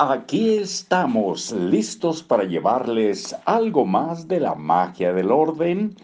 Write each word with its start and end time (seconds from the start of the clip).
Aquí 0.00 0.58
estamos 0.58 1.50
listos 1.50 2.22
para 2.22 2.44
llevarles 2.44 3.34
algo 3.46 3.84
más 3.84 4.28
de 4.28 4.38
la 4.38 4.54
magia 4.54 5.12
del 5.12 5.32
orden 5.32 5.96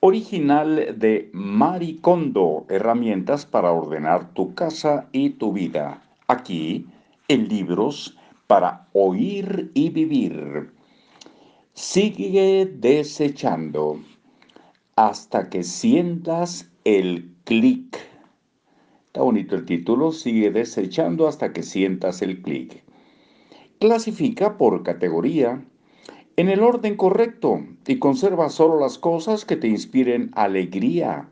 original 0.00 0.98
de 0.98 1.30
Maricondo, 1.32 2.66
herramientas 2.68 3.46
para 3.46 3.72
ordenar 3.72 4.34
tu 4.34 4.54
casa 4.54 5.08
y 5.12 5.30
tu 5.30 5.50
vida. 5.50 6.02
Aquí, 6.28 6.86
en 7.28 7.48
libros 7.48 8.18
para 8.48 8.88
oír 8.92 9.70
y 9.72 9.88
vivir. 9.88 10.70
Sigue 11.72 12.66
desechando 12.66 13.98
hasta 14.94 15.48
que 15.48 15.62
sientas 15.62 16.70
el 16.84 17.32
clic. 17.44 17.96
Está 19.06 19.22
bonito 19.22 19.54
el 19.56 19.64
título, 19.64 20.12
sigue 20.12 20.50
desechando 20.50 21.26
hasta 21.26 21.54
que 21.54 21.62
sientas 21.62 22.20
el 22.20 22.42
clic. 22.42 22.91
Clasifica 23.82 24.58
por 24.58 24.84
categoría 24.84 25.60
en 26.36 26.48
el 26.48 26.60
orden 26.60 26.96
correcto 26.96 27.64
y 27.84 27.98
conserva 27.98 28.48
solo 28.48 28.78
las 28.78 28.96
cosas 28.96 29.44
que 29.44 29.56
te 29.56 29.66
inspiren 29.66 30.30
alegría. 30.34 31.28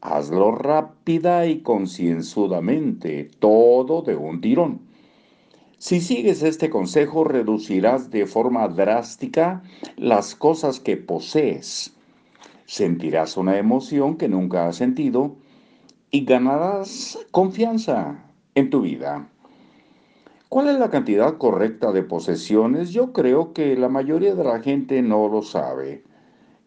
Hazlo 0.00 0.50
rápida 0.50 1.46
y 1.46 1.60
concienzudamente, 1.60 3.30
todo 3.38 4.02
de 4.02 4.16
un 4.16 4.40
tirón. 4.40 4.80
Si 5.78 6.00
sigues 6.00 6.42
este 6.42 6.70
consejo, 6.70 7.22
reducirás 7.22 8.10
de 8.10 8.26
forma 8.26 8.66
drástica 8.66 9.62
las 9.96 10.34
cosas 10.34 10.80
que 10.80 10.96
posees. 10.96 11.94
Sentirás 12.64 13.36
una 13.36 13.58
emoción 13.58 14.16
que 14.16 14.26
nunca 14.26 14.66
has 14.66 14.74
sentido 14.74 15.36
y 16.10 16.24
ganarás 16.24 17.16
confianza 17.30 18.24
en 18.56 18.70
tu 18.70 18.80
vida. 18.80 19.30
¿Cuál 20.48 20.68
es 20.68 20.78
la 20.78 20.90
cantidad 20.90 21.38
correcta 21.38 21.90
de 21.90 22.04
posesiones? 22.04 22.90
Yo 22.92 23.12
creo 23.12 23.52
que 23.52 23.76
la 23.76 23.88
mayoría 23.88 24.36
de 24.36 24.44
la 24.44 24.60
gente 24.60 25.02
no 25.02 25.28
lo 25.28 25.42
sabe. 25.42 26.04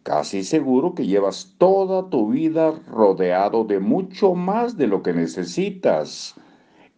Casi 0.04 0.44
seguro 0.44 0.96
que 0.96 1.08
llevas 1.08 1.56
toda 1.58 2.10
tu 2.10 2.30
vida 2.30 2.74
rodeado 2.92 3.64
de 3.64 3.80
mucho 3.80 4.36
más 4.36 4.76
de 4.76 4.88
lo 4.88 5.02
que 5.02 5.14
necesitas. 5.14 6.36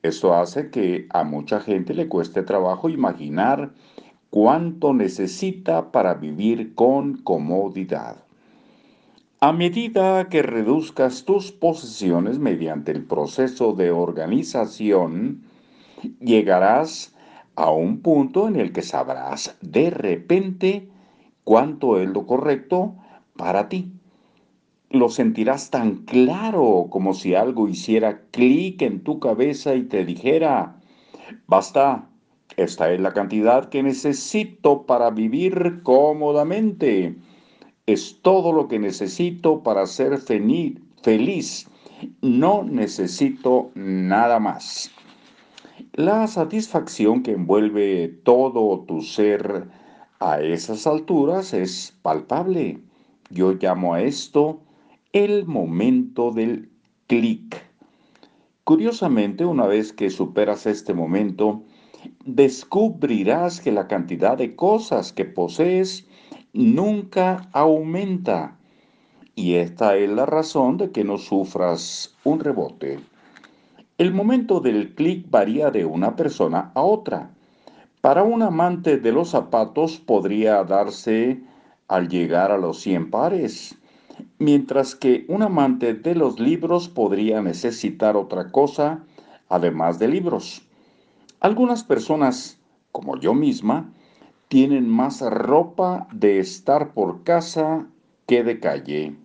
Esto 0.01 0.33
hace 0.33 0.71
que 0.71 1.07
a 1.11 1.23
mucha 1.23 1.59
gente 1.59 1.93
le 1.93 2.07
cueste 2.07 2.41
trabajo 2.41 2.89
imaginar 2.89 3.73
cuánto 4.31 4.91
necesita 4.91 5.91
para 5.91 6.15
vivir 6.15 6.73
con 6.73 7.17
comodidad. 7.17 8.23
A 9.39 9.53
medida 9.53 10.29
que 10.29 10.41
reduzcas 10.41 11.25
tus 11.25 11.51
posesiones 11.51 12.39
mediante 12.39 12.91
el 12.91 13.03
proceso 13.05 13.73
de 13.73 13.91
organización, 13.91 15.43
llegarás 16.19 17.15
a 17.55 17.71
un 17.71 18.01
punto 18.01 18.47
en 18.47 18.55
el 18.55 18.71
que 18.71 18.81
sabrás 18.81 19.57
de 19.61 19.89
repente 19.89 20.89
cuánto 21.43 21.99
es 21.99 22.09
lo 22.09 22.25
correcto 22.25 22.95
para 23.35 23.69
ti. 23.69 23.91
Lo 24.89 25.09
sentirás 25.09 25.69
tan 25.69 26.05
claro 26.05 26.87
como 26.89 27.13
si 27.13 27.35
algo 27.35 27.67
hiciera 27.67 28.21
clic 28.31 28.81
en 28.81 29.03
tu 29.03 29.19
cabeza 29.19 29.75
y 29.75 29.83
te 29.83 30.03
dijera, 30.05 30.75
basta, 31.47 32.09
esta 32.57 32.91
es 32.91 32.99
la 32.99 33.13
cantidad 33.13 33.69
que 33.69 33.83
necesito 33.83 34.85
para 34.85 35.09
vivir 35.09 35.81
cómodamente. 35.83 37.15
Es 37.85 38.21
todo 38.21 38.51
lo 38.51 38.67
que 38.67 38.79
necesito 38.79 39.63
para 39.63 39.85
ser 39.85 40.17
feliz. 40.17 41.67
No 42.21 42.63
necesito 42.63 43.71
nada 43.75 44.39
más. 44.39 44.91
La 45.93 46.27
satisfacción 46.27 47.23
que 47.23 47.31
envuelve 47.31 48.07
todo 48.23 48.81
tu 48.81 49.01
ser 49.01 49.67
a 50.19 50.41
esas 50.41 50.85
alturas 50.85 51.53
es 51.53 51.97
palpable. 52.01 52.81
Yo 53.29 53.53
llamo 53.53 53.93
a 53.93 54.01
esto 54.01 54.61
el 55.11 55.45
momento 55.45 56.31
del 56.31 56.69
clic. 57.07 57.63
Curiosamente, 58.63 59.43
una 59.45 59.65
vez 59.65 59.91
que 59.91 60.09
superas 60.09 60.65
este 60.65 60.93
momento, 60.93 61.63
descubrirás 62.25 63.59
que 63.59 63.71
la 63.71 63.87
cantidad 63.87 64.37
de 64.37 64.55
cosas 64.55 65.11
que 65.11 65.25
posees 65.25 66.07
nunca 66.53 67.49
aumenta. 67.53 68.57
Y 69.35 69.55
esta 69.55 69.95
es 69.97 70.09
la 70.09 70.25
razón 70.25 70.77
de 70.77 70.91
que 70.91 71.03
no 71.03 71.17
sufras 71.17 72.15
un 72.23 72.39
rebote. 72.39 72.99
El 74.01 74.15
momento 74.15 74.61
del 74.61 74.95
clic 74.95 75.29
varía 75.29 75.69
de 75.69 75.85
una 75.85 76.15
persona 76.15 76.71
a 76.73 76.81
otra. 76.81 77.29
Para 78.01 78.23
un 78.23 78.41
amante 78.41 78.97
de 78.97 79.11
los 79.11 79.29
zapatos 79.29 79.99
podría 79.99 80.63
darse 80.63 81.43
al 81.87 82.09
llegar 82.09 82.51
a 82.51 82.57
los 82.57 82.79
100 82.79 83.11
pares, 83.11 83.77
mientras 84.39 84.95
que 84.95 85.23
un 85.27 85.43
amante 85.43 85.93
de 85.93 86.15
los 86.15 86.39
libros 86.39 86.89
podría 86.89 87.43
necesitar 87.43 88.17
otra 88.17 88.51
cosa 88.51 89.03
además 89.49 89.99
de 89.99 90.07
libros. 90.07 90.63
Algunas 91.39 91.83
personas, 91.83 92.57
como 92.91 93.19
yo 93.19 93.35
misma, 93.35 93.93
tienen 94.47 94.89
más 94.89 95.21
ropa 95.21 96.07
de 96.11 96.39
estar 96.39 96.95
por 96.95 97.23
casa 97.23 97.85
que 98.25 98.43
de 98.43 98.59
calle 98.59 99.15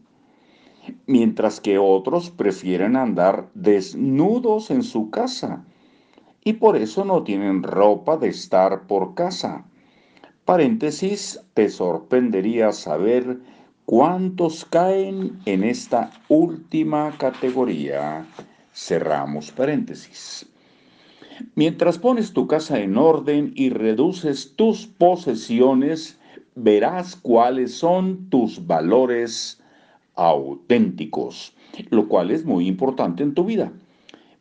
mientras 1.07 1.61
que 1.61 1.79
otros 1.79 2.31
prefieren 2.31 2.97
andar 2.97 3.49
desnudos 3.55 4.71
en 4.71 4.83
su 4.83 5.11
casa 5.11 5.65
y 6.45 6.55
por 6.55 6.77
eso 6.77 7.05
no 7.05 7.25
tienen 7.25 7.63
ropa 7.63 8.17
de 8.17 8.29
estar 8.29 8.87
por 8.87 9.15
casa. 9.15 9.65
Paréntesis, 10.45 11.41
te 11.55 11.69
sorprendería 11.69 12.71
saber 12.71 13.41
cuántos 13.85 14.65
caen 14.65 15.41
en 15.45 15.65
esta 15.65 16.13
última 16.29 17.17
categoría. 17.19 18.25
Cerramos 18.73 19.51
paréntesis. 19.51 20.47
Mientras 21.57 21.99
pones 21.99 22.33
tu 22.33 22.47
casa 22.47 22.79
en 22.79 22.97
orden 22.97 23.53
y 23.57 23.71
reduces 23.71 24.55
tus 24.55 24.87
posesiones, 24.87 26.19
verás 26.55 27.17
cuáles 27.17 27.75
son 27.75 28.31
tus 28.31 28.67
valores 28.67 29.61
auténticos, 30.17 31.55
lo 31.91 32.09
cual 32.09 32.31
es 32.31 32.45
muy 32.45 32.67
importante 32.67 33.23
en 33.23 33.35
tu 33.35 33.45
vida. 33.45 33.73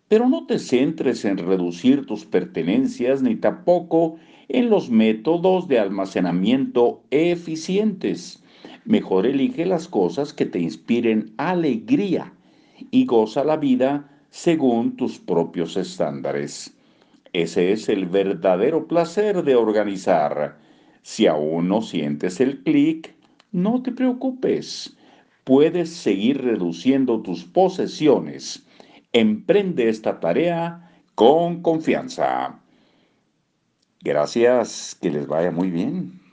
Pero 0.07 0.29
no 0.29 0.45
te 0.45 0.59
centres 0.59 1.25
en 1.25 1.37
reducir 1.37 2.05
tus 2.05 2.25
pertenencias 2.25 3.21
ni 3.21 3.35
tampoco 3.35 4.15
en 4.47 4.69
los 4.69 4.89
métodos 4.89 5.67
de 5.67 5.79
almacenamiento 5.79 7.01
eficientes. 7.11 8.43
Mejor 8.85 9.25
elige 9.25 9.65
las 9.65 9.87
cosas 9.87 10.33
que 10.33 10.45
te 10.45 10.59
inspiren 10.59 11.33
alegría 11.37 12.33
y 12.91 13.05
goza 13.05 13.43
la 13.43 13.57
vida 13.57 14.09
según 14.29 14.95
tus 14.95 15.17
propios 15.17 15.75
estándares. 15.75 16.75
Ese 17.33 17.71
es 17.71 17.89
el 17.89 18.05
verdadero 18.05 18.87
placer 18.87 19.43
de 19.43 19.55
organizar. 19.55 20.57
Si 21.01 21.27
aún 21.27 21.67
no 21.67 21.81
sientes 21.81 22.39
el 22.39 22.63
clic, 22.63 23.13
no 23.51 23.81
te 23.81 23.91
preocupes 23.91 24.95
puedes 25.45 25.91
seguir 25.91 26.43
reduciendo 26.43 27.21
tus 27.21 27.45
posesiones. 27.45 28.65
Emprende 29.13 29.87
esta 29.87 30.19
tarea 30.19 30.91
con 31.15 31.61
confianza. 31.61 32.59
Gracias, 34.01 34.97
que 35.01 35.09
les 35.09 35.25
vaya 35.25 35.51
muy 35.51 35.71
bien. 35.71 36.24